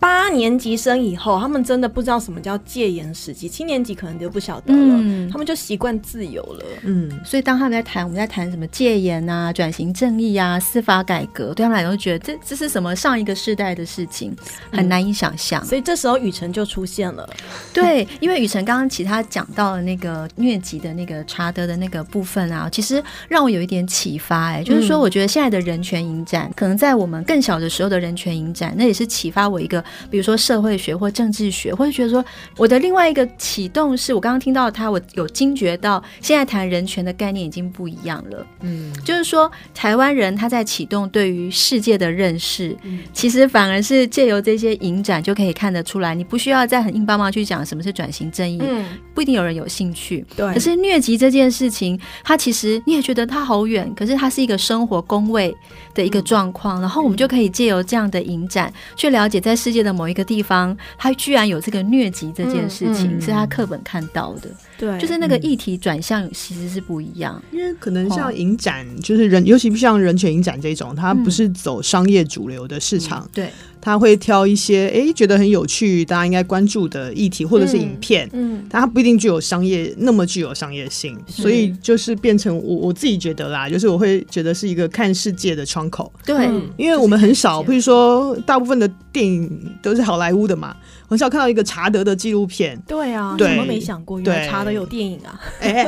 [0.00, 3.46] 八年级生以后，他们真的不知道什么叫戒严时期。
[3.46, 6.64] 七年级可能就不晓得了，嗯、他们就习惯自由了。
[6.84, 14.34] 嗯，所以当他们在谈，我们在谈什么戒严啊、转型正义啊、司法改革，对他们来说，觉得这这是什么上一个世代的事情，
[14.72, 15.62] 很难以想象。
[15.62, 17.28] 嗯、所以这时候雨辰就出现了。
[17.70, 24.60] 对，因为雨辰刚刚其他讲到了那个疟疾的那个查德的那个部分啊，其实让我有一点启发、欸。
[24.60, 29.84] 哎，就是说，我觉得现在的人权影展，嗯、可能在我们更小的时候的人权影展，那也是启发我一个。
[30.10, 32.24] 比如说社会学或政治学，或者觉得说
[32.56, 38.46] 我的另外一个启动是我刚刚听到他，我有惊觉到现在谈人权的概念已经不一样了。
[38.60, 50.24] 嗯，就是说台湾人他在启动对于世界的认识，嗯、其实反而是借由这些影展就可以看得出来，你不需要再很硬邦邦去讲什么是转型正义，嗯、不一定有人有兴趣。
[50.36, 55.54] 对，可是疟疾这件事情，它其实你也觉得它好远，可是它是一个生活工位
[55.94, 64.50] 的一个状况，嗯、然后我们就可以借由这样的影展去了解在世界的某一个地方，他居然有这个疟疾这件事情，嗯嗯、是他课本看到的。
[64.80, 73.22] 对，就是那个议题转向其实是不一样，因为可能像影展，就是人，尤其像人权影展这种，它不是走商业主流的市场。
[73.26, 73.50] 嗯、对。
[73.82, 90.76] 他会挑一些哎、欸、觉得很有趣，大家应该关注的议题或者是影片，嗯，但它不一定具有商业那么具有商业性，所以就是变成我我自己觉得啦，就是我会觉得是一个看世界的窗口，对，因为我们很少，比如说大部分的电影都是好莱坞的嘛，
[91.10, 95.84] 很少看到一个查德的纪录片，对啊，怎么没想过，对，查德有电影啊，因为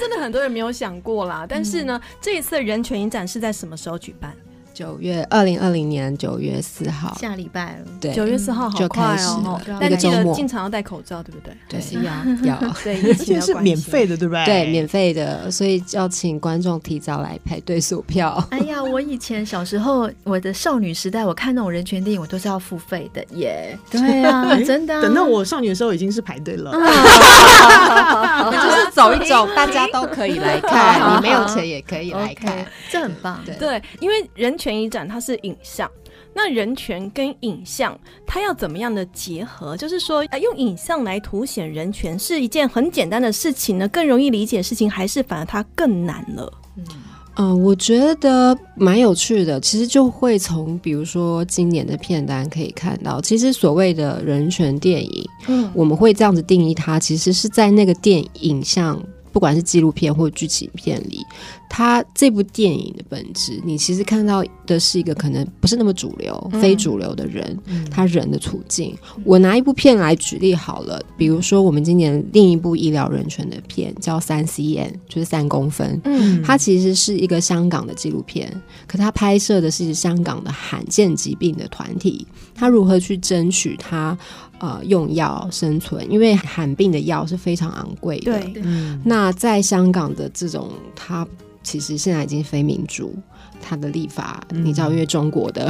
[0.00, 4.34] 真的很多人没有想过啦，但是呢，嗯、这一次的人权影展是在什么时候举办？
[4.74, 7.90] 九月二零二零年九月四号，下礼拜了。
[8.00, 9.60] 对，九月四号好快哦。
[9.80, 11.52] 但记得进场要戴口罩，对不对？
[11.68, 12.12] 对，是要
[12.44, 12.58] 要。
[12.84, 14.44] 对， 而且是免费的，对不对？
[14.44, 18.42] 对，免费的，所以要请观众提早来排队索票。
[18.50, 23.76] 哎呀，我以前小时候，我的少女时代，我看那种人权电影，我都是要付费的耶。
[23.90, 25.00] 对啊，真的。
[25.02, 26.72] 等到我少女的时候，已经是排队了。
[28.50, 33.40] 就是走一走，大家都可以来看，你没有钱也可以来看，这很棒。
[33.58, 34.78] 对，因为人权。
[34.78, 35.90] 影展它是影像，
[36.34, 39.76] 那人权跟影像它要怎么样的结合？
[39.76, 46.52] 就是说，用影像来凸显人权是一件很简单的事情呢，更容易理解的事情，还是反而它更难了？
[46.76, 46.84] 嗯，
[47.36, 49.60] 呃，我觉得蛮有趣的。
[49.60, 59.02] 其实就会从比如说今年的片单可以看到，其实所谓的人权电影，嗯，我们会这样子定义它，其实是在那个电影像。
[59.30, 61.20] 不管是纪录片或剧情片里，
[61.68, 68.96] 它这部电影的本质，你其实看到的是一个可能不是那么主流、嗯、非主流的人，嗯、他人的处境。
[69.16, 76.00] 嗯、我拿一部片来举例好了，比如说我们今年另一部医疗人权的片叫三 cm，就是三公分。
[76.04, 78.50] 嗯，它其实是一个香港的纪录片，
[78.86, 84.16] 可它拍摄的是香港的罕见疾病的团体，他如何去争取他。
[84.60, 88.32] 呃，用药生存，因为罕病的药是非常昂贵的。
[88.32, 91.24] 对，嗯，那在香港的这种，它
[91.68, 93.14] 其实现在已经非民主。
[93.60, 95.68] 它的立法，嗯、你知道，因为中国的、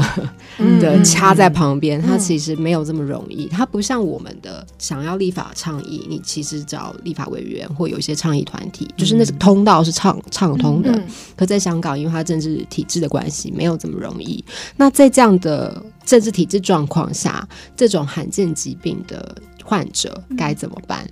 [0.59, 3.47] 嗯、 的掐在旁边，他、嗯、其实没有这么容易。
[3.47, 10.93] 它不像我们的想要立法倡议，你其实找立法委员或有一些倡议团体，嗯、就是那个通道是畅畅通的。
[10.93, 14.45] 嗯、可在香港，因为它政治体制的关系，没有这么容易。
[14.77, 19.35] 那在这样的政治体制状况下，这种罕见疾病的
[19.69, 21.07] 患者该怎么办？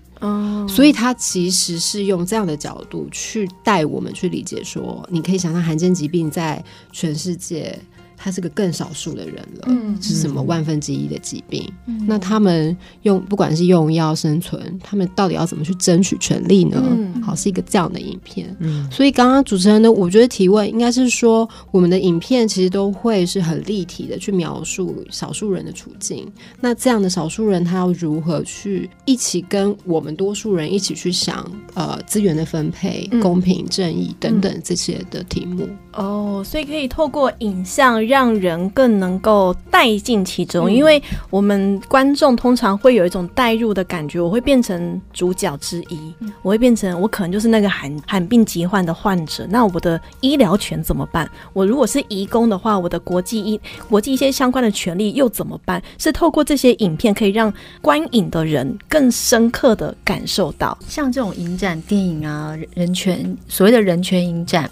[0.67, 7.79] 所以他其实是用这样的角度去带我们去理解，说你可以想象罕见疾病在全世界。
[8.17, 11.71] 他是个更少数的人了，嗯、是什么万分之一的疾病？
[11.87, 16.83] 嗯、那他们用不管是用药生存，他们到底要怎么去争取权利呢？
[16.83, 18.57] 嗯、好，是一个这样的影片。
[18.61, 26.27] 嗯、所以刚刚主持人呢，我觉得提问应该是说，我们的影片其实都会是很立体的去描述少数人的处境。
[26.61, 35.69] 那这样的少数人，他要如何去一起跟我们多数人一起去想呃资源的分配、嗯、公平正义等等这些的题目？
[35.93, 38.06] 哦，所以可以透过影像。
[38.07, 51.31] 让人更能够带进其中，嗯、因为我们观众通常会有一种带入的感觉，我会变成主角之一，嗯、我会变成我我可能就是那个罕罕病疾患的患者，那我的医疗权怎么办？
[51.53, 55.81] 我如果是移工的话，我的国际医国际一些相关的权利又怎么办？
[55.99, 64.69] 是透过这些影片可以让观影的人更深刻的感受到，像这种影展电影啊，人权所谓的人权影展。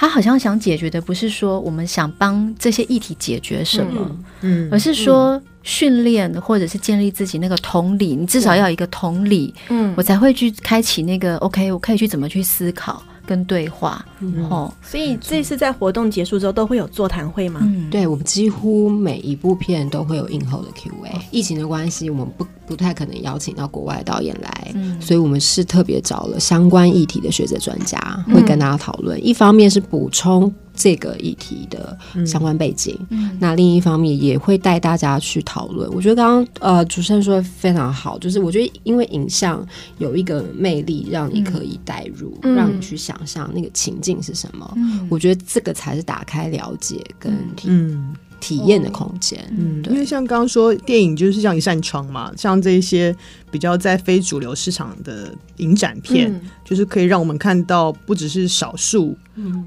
[0.00, 4.00] 他好像想解决的不是说我们想帮这些议题解决什么，
[4.42, 13.02] 嗯，嗯，而是说训练或者是建立自己那个同理，你至少要有一个同理，嗯，我才会去开启那个 OK，我可以去怎么去思考。
[13.28, 17.60] 跟对话，嗯、哦，所以这次在活动结束之后都会有座谈会吗？
[17.62, 21.10] 嗯，对，我们几乎每一部片都会有映后的 Q&A。
[21.10, 27.98] 哦、疫情的关系，我们不不太可能邀请到国外导演来，嗯、所以我们是特别找了相关议题的学者专家，
[28.32, 29.18] 会跟大家讨论。
[29.18, 30.50] 嗯、一方面是补充。
[30.78, 35.90] 这个议题的相关背景，嗯、那另一方面也会带大家去讨论。
[35.92, 39.66] 我觉得刚刚呃主持人说的非常好，就是我觉得因为影像
[39.98, 44.72] 有一个魅力，让你可以带入，嗯、让你去想象那个情境是什么。
[44.76, 47.36] 嗯、我觉得这个才是打开了解跟
[48.40, 49.38] 体验的空间。
[49.56, 53.14] 嗯，因为像刚刚说电影就是像一扇窗嘛，像这些
[53.50, 59.16] 比较在非主流市场的影展片，嗯、就是可以让我们看到不只是少数。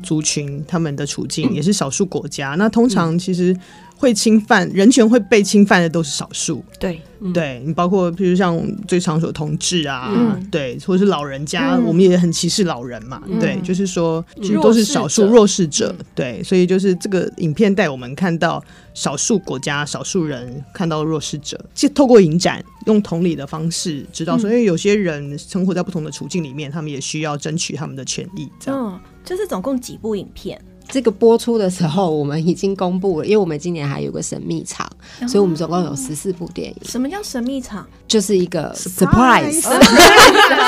[0.04, 3.56] 族群他们的处境也是少数国家，那通常其实
[4.02, 6.66] 会侵犯人权、会被侵犯的都是少数。
[6.80, 7.00] 对，
[7.32, 10.12] 对你包括譬如像最常说同志啊，
[10.50, 13.22] 对，或者是老人家，我们也很歧视老人嘛。
[13.40, 15.96] 对，就是说其实都是少数弱势者。
[16.16, 18.64] 对，所以就是这个影片带我们看到
[18.96, 28.50] 少数国家、少数人看到弱势者，就透过影展用同理的方式知道说，因为有些人生活在不同的处境里面，他们也需要争取他们的权益。
[28.60, 29.00] 这样。
[29.24, 30.60] 就是总共几部影片？
[30.88, 34.86] 这个播出的时候，我们已经公布了，因为我们今年还有个神秘场，
[35.22, 36.76] 哦、所以我们总共有十四部电影。
[36.84, 37.88] 什么叫神秘场？
[38.08, 39.70] 就是一个 surprise，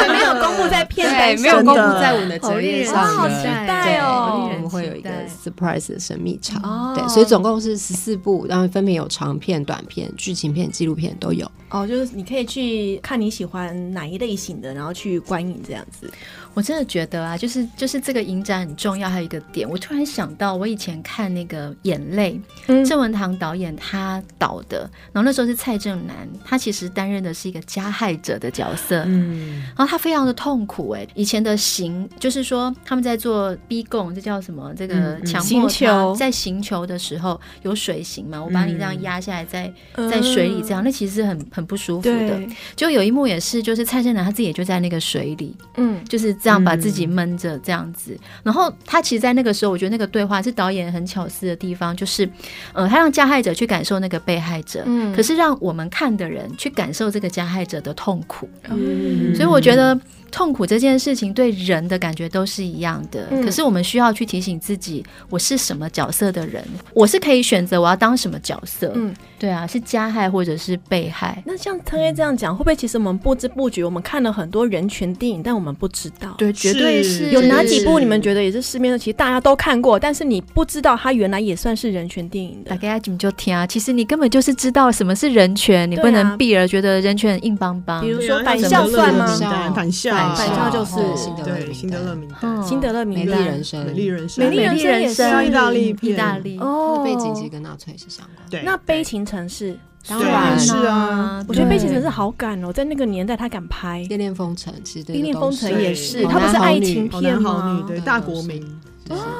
[0.07, 3.03] 没有公布在片单，没有公布在我们的折页上。
[3.03, 4.49] 好期待哦！
[4.53, 5.09] 我们会有一个
[5.43, 11.49] surprise 的神秘场，哦、对，所以总共是十四部，然后分别有长片、短片、剧情片、纪录片都有。
[11.69, 16.09] 哦，就是你可以去看你喜欢哪一类型的，然后去观影这样子。
[16.53, 22.33] 我真的觉得啊，就是就是这个影展很重要，还有一个点，我突然想到，我以前看那个《眼泪》，
[22.67, 34.71] 嗯，郑文堂导演他导的，然后那时候是蔡正南，他其实担任的是一个加害者的角色，嗯，然后他非常的痛苦，哎，以前的刑就是说他们在做逼供，这叫什么？
[34.75, 42.39] 这个强迫他在刑求的时候有水刑嘛，我把你这样压下来在，在在水里这样，那其实很很不舒服的。
[42.75, 46.31] 就有一幕也是，就是蔡正南他自己也就在那个水里，嗯，就是。
[46.43, 48.11] 这样把自己闷着，这样子。
[48.11, 52.29] 嗯、然后他其实，在那个时候，我觉得那个对话是导演很巧思的地方，就是，
[52.73, 58.49] 呃，他让加害者去感受那个被害者，嗯，可是让我们看的人去感受这个加害者的痛苦。
[58.69, 59.97] 嗯，所以我觉得。
[60.33, 66.65] 痛苦这件事情对人的感觉都是一样的，嗯、可是我们需要去提醒自己，我是什么角色的人，
[66.95, 68.91] 我是可以选择我要当什么角色。
[68.95, 71.43] 嗯，对啊，是加害或者是被害。
[71.45, 76.33] 那像腾 A 这样讲，会不会其实我们不知不觉我们看了很多人权电影，但我们不知道？
[76.39, 77.29] 对，绝对是。
[77.29, 82.71] 有哪几部你们觉得也是市面上其实大家都看过，但是你不知道它原来也算是人权电影的？
[82.71, 88.01] 大家你就听啊，其实你根本就是知道什么是人权，你不能避而觉得人权很硬邦邦。
[88.01, 89.27] 比如说反校算吗？
[89.75, 90.22] 反校。
[90.35, 90.95] 返校就是
[91.43, 96.57] 对辛德勒名单，辛德勒名单，美丽人生，美丽人生，美丽人生，意大利，意大利。
[96.59, 98.49] 哦，背景其实跟纳粹是相关。
[98.49, 104.03] 对，那悲情城市当然是啊，我觉得悲情城市好感哦，在那个年代他敢拍。
[104.09, 107.83] 恋恋风尘，其实恋恋风尘也是，他不是爱情片吗？
[107.87, 108.63] 对，大国民。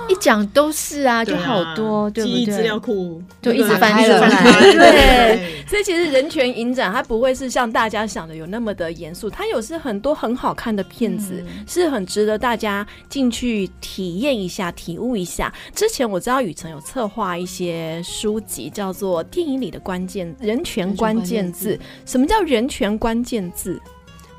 [0.10, 2.46] 一讲都是啊，就好多，对不对？
[2.46, 5.64] 资料库就一直翻出来， 对。
[5.66, 15.52] 所以其实人权影展它不会是像大家想的有那么的严肃，它有是很多很好看的片子，是很值得大家进去体验一下、体悟一下。
[15.74, 21.76] 之前我知道雨辰有策划一些书籍，叫做《电影里的关键人权关键字》。
[22.06, 23.82] 什么叫人权关键字？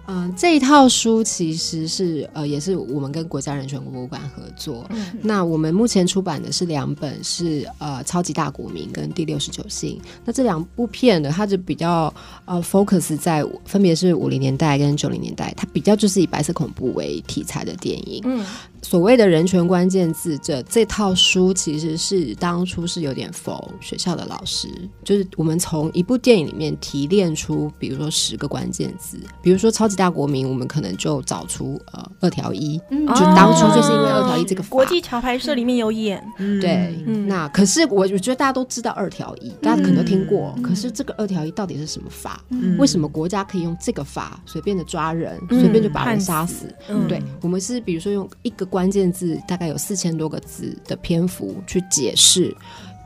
[0.06, 4.84] 嗯、呃，这一套书其实是呃，也是我们跟国家人权博物馆合作。
[4.90, 9.98] 嗯、那我们目前出版的是两本是，呃《超级大国民》跟《第六十九姓》。
[10.24, 12.12] 那这两部片呢，它就比较
[12.44, 18.22] 呃 focus 在分别是五零年代跟九零年代，它比较就是以白色恐怖为题材的电影。
[18.24, 18.44] 嗯。
[18.84, 24.68] 所谓的人权关键字，这这套书其实是当初是有点否学校的老师，
[25.02, 42.44] 就是我们从一部电影里面提炼出，比如说十个关键字，比如说超级大国民，我们可能就找出呃二条一，嗯、就当初就是因为二条一这个法国际桥牌社里面有演，嗯、对，嗯、那可是我我觉得大家都知道二条一，大家可能都听过，嗯、可是这个二条一到底是什么法？
[42.50, 46.66] 嗯、为什么国家可以用这个法随便的抓人，随、嗯、便就把人杀死？
[46.90, 52.52] 嗯、对，我们是比如说用一个关键字，大概有四千多个字的篇幅去解释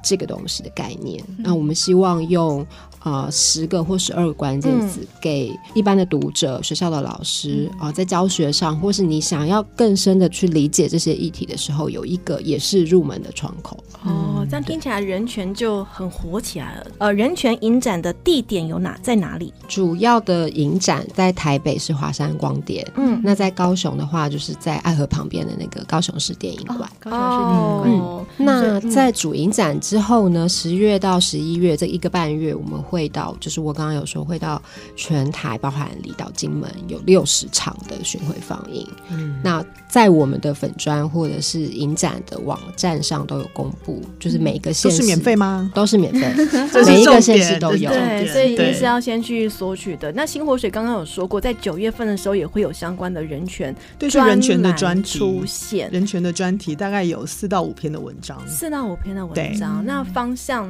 [0.02, 1.22] 这个东西的概念。
[1.28, 2.66] 嗯、那我们希望用。
[3.00, 13.78] 啊、呃，十个或十二个关键词、嗯、给一般的读者、学校的老师啊、呃，在教学上，或是你想要更深的去理解这些议题的时候，有一个也是入门的窗口。
[14.04, 16.86] 哦，这样听起来人权就很火起来了。
[16.98, 18.98] 呃，人权影展的地点有哪？
[19.00, 19.54] 在哪里？
[19.68, 26.90] 主要的影展在台北是华山光电，嗯，那在高雄的话，就是在爱河旁边的那个高雄市电影馆。
[26.98, 28.26] 高雄市电影馆。
[28.38, 33.08] 嗯，那在主影展之后呢，十月到十一月这一个半月，我们会。
[33.10, 34.60] 到，就是我刚刚有说会到
[34.94, 38.86] 全台，包含离岛、金门，有六十场的巡回放映。
[39.08, 45.70] 嗯，那在我们的粉砖或者是影展的网站上都有公布，就是每一个县市都是免费吗？
[45.74, 46.20] 都是免费，
[46.86, 47.90] 每一个县市都有。
[47.90, 50.12] 对，所以一定是要先去索取的。
[50.12, 55.90] 那新火水刚刚有说过，在九月份的时候也会有相关的人权，对，是人权的专题出现。
[55.90, 59.77] 人权的专题大概有四到五篇的文章，四到五篇的文章。
[59.84, 60.68] 那方向。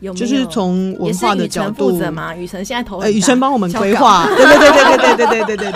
[0.00, 2.36] 有没有就是从文化的角度，负责吗？
[2.36, 5.72] 雨辰现在投，呃，雨辰帮我们规划，对对对对对对对对对对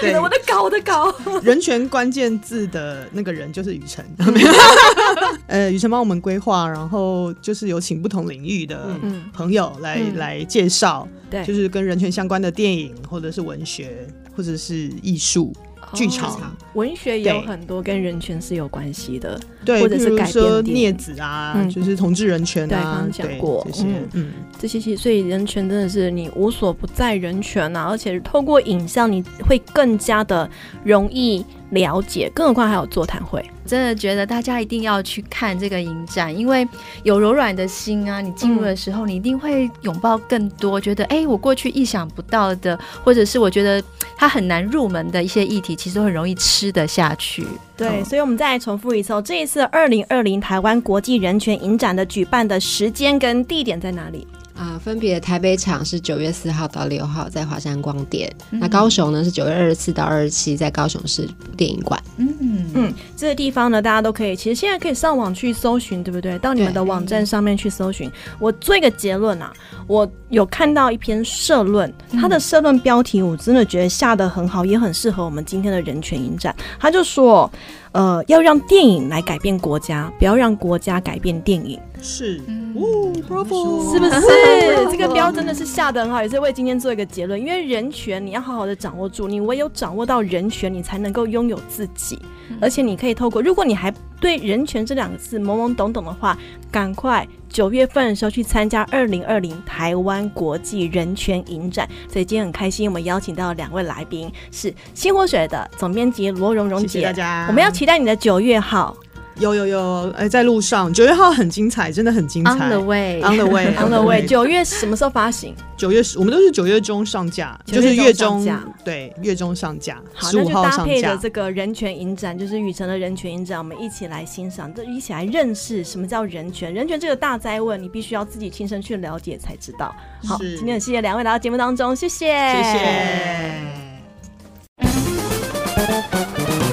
[0.00, 0.18] 对对。
[0.20, 1.12] 我的稿，我的稿。
[1.42, 4.04] 人权关键字的那个人就是雨辰，
[5.48, 8.90] 呃，雨辰帮我们规划，然后就是有请不同领域的
[9.32, 14.06] 朋友来来介绍，对，就是跟人权相关的电影或者是文学
[14.36, 15.52] 或者是艺术。
[15.94, 16.40] 剧场、哦、
[16.74, 30.48] 文学也有很多跟人权是有关系的，对，或者是改编镊子啊，嗯、就是同志人权啊，对，讲过这些，嗯，这些其实所以人权真的是你无所不在人权啊，而且透过影像你会更加的
[30.84, 33.44] 容易了解，更何况还有座谈会。
[33.64, 36.66] 真的觉得大家一定要去看这个影展，因为
[37.04, 43.82] 有柔软的心啊，你进入的时候，你一定会拥抱更多，觉得哎，我过去意想不到的，或者是我觉得
[44.16, 47.46] 它很难入门的一些议题，其实都很容易吃得下去。
[47.76, 54.26] 对，哦、所以我们再来重复一次哦，这一次二零二零台湾国际人权影展的举办的时间跟地点在哪里？
[54.62, 62.00] 啊、呃，分别台北场是九月四号到六号在华山光电，嗯、那高雄呢是九月二十四到二十七在高雄市电影馆。
[62.16, 62.32] 嗯
[62.74, 66.38] 嗯，这个地方呢，大家都可以，其实现在可以上网去搜寻，对不对？
[66.38, 68.08] 到你们的网站上面去搜寻。
[68.38, 69.52] 我做一个结论啊，
[69.88, 76.54] 我有看到一篇社论，它的社论标题我真的觉得下得很好，也很适合我们今天的人权影展。
[76.78, 77.50] 他就说，
[77.92, 81.78] 呃，要让电影来改变国家，不要让国家改变电影。
[82.00, 82.40] 是，
[82.74, 84.20] 哦，Bravo，是不是？
[84.90, 87.38] 这个标真的是下的很好，也是为今天做一个结论。
[87.38, 92.18] 因为人权你要好好的掌握住，你唯有掌握到人权，你才能够拥有自己。
[92.60, 93.92] 而且你可以透过，如果你还
[94.22, 96.38] 对人权这两个字懵懵懂懂的话，
[96.70, 101.88] 赶快九月份的时候去参加二零二零台湾国际人权影展。
[102.08, 106.86] 所以今天很开心，我们邀请到两位来宾，是新活水的总编辑罗蓉蓉姐。
[106.86, 108.96] 谢谢大家，我们要期待你的九月号。
[109.42, 112.52] 有有有，哎，在路上，九月号很精彩，真的很精彩。
[112.52, 114.24] On the way，On the way，On the way。
[114.24, 115.52] 九月什么时候发行？
[115.76, 118.48] 九月十，我们都是九月中上架，就是月中，
[118.84, 120.00] 对，月中上架。
[120.14, 126.72] 好，那就搭配着这个人权影展，就是雨辰的人权影展，我们一起来欣赏，这一起来认识什么叫人权。
[126.72, 129.92] 人权这个大哉问，你必须要自己亲身去了解才知道。
[130.24, 133.91] 好，今天很谢谢两位来到节目当中，谢谢，谢谢。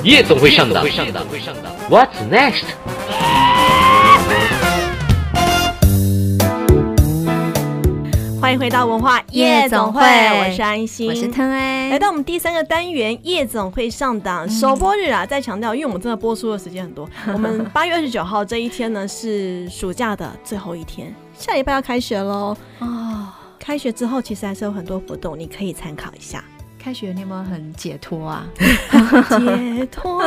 [0.02, 0.86] 夜总会上档
[1.90, 2.64] ，What's next？
[8.40, 11.90] 欢迎回到文化夜总会，我是安心，我是腾哎。
[11.90, 17.08] 来到我们第三个单元，夜总会上档首播日啊，再强调，因为我们真的播出的时间很多。
[17.34, 22.56] 我们八月二十九号这一天呢，是暑假的最后一天，下礼拜要开学喽。
[22.80, 23.28] 哦，
[23.60, 26.42] 开学之后其实还是有很多活动，你可以参考一下。
[26.80, 28.48] 开学你有没有很解脱啊？
[29.30, 30.24] 解脱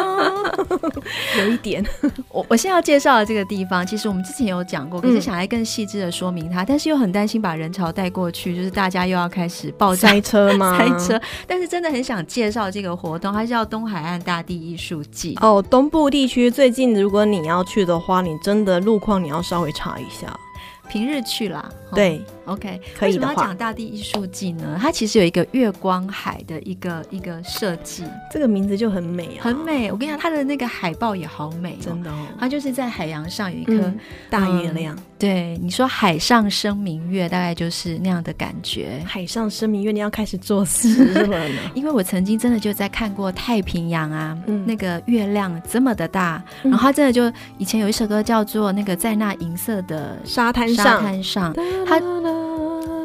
[1.38, 1.82] 有一点。
[2.28, 10.76] 我我现在要介绍的这个地方，其实我们之前有讲过，可是想来更细致的说明它，嗯、但是又很担心把人潮带过去，就是大家又要开始爆塞车吗？
[10.78, 11.20] 塞车。
[11.46, 15.36] 但是真的很想介绍这个活动，它叫东海岸大地艺术季。
[15.40, 20.38] 哦，东部地区最近如果你要去的话，你真的路况你要稍微查一下，
[20.90, 21.68] 平日去啦。
[21.94, 22.18] 对。
[22.18, 23.28] 哦 OK，可以的话。
[23.28, 24.78] 为什么要讲大地艺术季呢？
[24.80, 29.90] 它其实有一个月光海的一个一个设计，这个名字就很美啊，很美。
[29.90, 32.26] 我跟你讲，它的那个海报也好美，真的哦。
[32.38, 33.98] 它就是在海洋上有一颗、嗯、
[34.30, 34.98] 大月亮。
[35.18, 39.00] 对，你说海上生明月，大概就是那样的感觉。
[39.06, 41.60] 海上生明月，你要开始作诗了呢？
[41.74, 51.54] 因为我曾经真的就在看过太平洋啊，嗯、那个月亮这么的大，嗯、然后它真的就以前有一首歌叫做那个在那银色的沙滩上，沙滩上，
[51.86, 52.02] 它。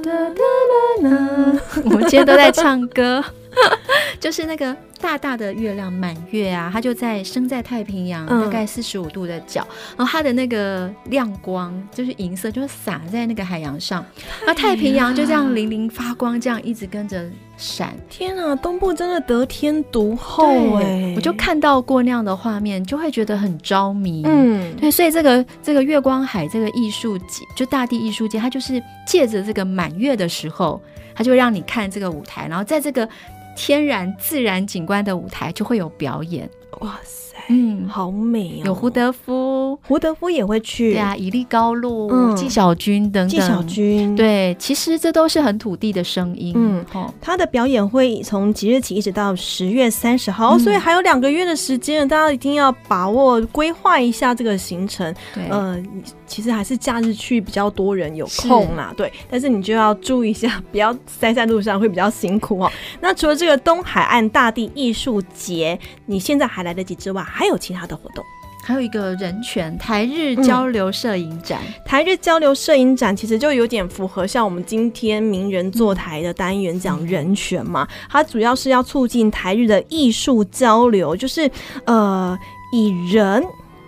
[1.84, 3.24] 我们今天都在唱歌，
[4.20, 9.66] 就是那个大大的月亮满月啊，它就在升在太平洋大概四十五度的角，
[9.98, 14.06] 然后它的那个亮光就是银色，就是洒在那个海洋上，
[14.46, 17.96] 那太平洋就这样粼粼发光，这样一直跟着闪。
[18.10, 21.14] 天啊，东部真的得天独厚哎！
[21.16, 24.24] 我就看到过那样的画面，就会觉得很着迷。
[24.26, 30.82] 嗯，对，所以这个这个月光海这个艺术节，就大地艺术节，它就是借着这个满月的时候。
[31.16, 33.10] 它就会让你看这个舞台，然后在这个
[33.58, 36.48] 天然自然景观的舞台就会有表演。
[36.80, 37.26] 哇塞！
[37.50, 38.66] 嗯，好美哦！
[38.66, 40.94] 有胡德夫，胡德夫也会去。
[40.94, 43.30] 对啊，以利高路、嗯、纪晓君等等。
[43.30, 46.54] 纪晓君，对，其实这都是很土地的声音。
[46.58, 55.14] 嗯，哦、他的表演会从即日起一直到十月三十号，嗯、所以还有两个月的时间，大家一定要把握规划一下这个行程。
[55.34, 55.82] 对，呃，
[56.26, 58.94] 其实还是假日去比较多人有空啦。
[58.98, 62.70] 对，但是你就要注意一下，不要塞在路上，会比较辛苦哦。
[63.00, 68.24] 那除了这个东海岸大地艺术节，你现在还来得及之外，还有其他的活动，
[68.64, 71.62] 还有一个人权台日交流摄影展。
[71.66, 81.50] 嗯、台日交流摄影展其实就有点符合像我们今天名人坐台的单元讲人权嘛，嗯、它主要是要促进台日的艺术交流，就是
[81.86, 82.38] 呃
[82.72, 83.44] 以人。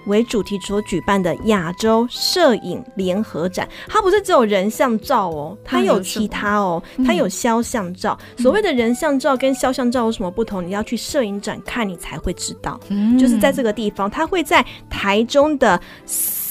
[0.06, 8.18] 为主题所举办的亚洲摄影联合展，它不是只有人像照哦，它有其他哦，它有肖像照。
[8.38, 10.66] 嗯、所谓的人像照跟肖像照有什么不同？
[10.66, 12.80] 你要去摄影展看，你才会知道。
[12.90, 15.80] 嗯，就是在这个地方，它会在台中的。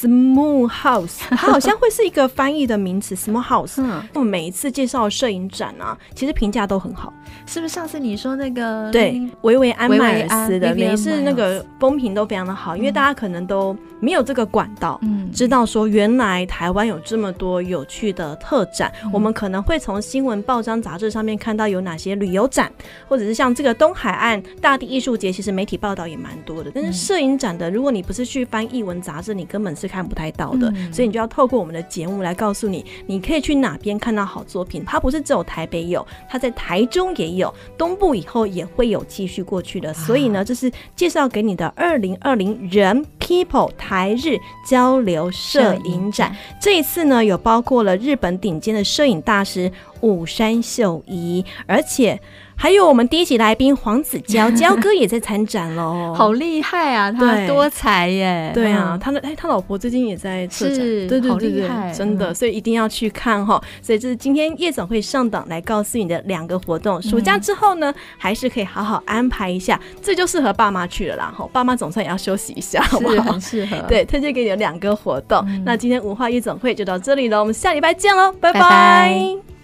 [0.01, 3.17] Small House， 它好像会是一个翻译的名词。
[3.17, 7.13] Small House，嗯，我们每一次介绍摄影展啊，其实评价都很好。
[7.47, 18.93] 是不是上次你说那个对维维安迈尔斯的，每一次那个风评都非常的好，因为大家可能都没有这个管道，嗯，知道说原来台湾有这么多有趣的特展。
[19.13, 22.71] 我们可能会从新闻、报章、杂志上面看到有哪些旅游展，
[23.09, 26.71] 或者是像这个东海岸大地艺术节，其实媒体报道也蛮多的。
[26.73, 29.88] 但是摄影展的，如果你不是去翻译文杂志，你根本是。
[29.89, 34.85] 看不太到的，嗯、所以你就要透过我们的节目来告诉你，你可以去哪边看到好作品。
[34.87, 39.91] 它不是只有台北有，它在台中也有，东部以后也会有继续过去的。
[39.91, 46.37] 啊、所以呢，这是介绍给你的二零二零人 People 台日交流摄影展。
[46.61, 49.73] 这一次呢，有包括了日本顶尖的摄影大师
[50.03, 52.21] 武山秀一，而且。
[52.61, 57.11] 还有我们第一集来宾黄子佼， 佼哥也在参展喽，好厉害啊！
[57.13, 63.63] 他多才耶，对啊，他的哎，他老婆最近也在策展，对对对对，真的，所以一定要去看哈。
[63.81, 67.01] 所以这是今天夜总会上档来告诉你的两个活动。
[67.01, 71.33] 暑假之后呢，还是可以好好安排一下，这就适合爸妈去了啦。
[71.35, 73.33] 哈，爸妈总算也要休息一下，好不好？
[73.33, 73.77] 很适合。
[73.87, 75.47] 对，推荐给你的两个活动。
[75.65, 79.58] 那今天文化夜总会就到这里了，我们下礼拜见喽，拜拜。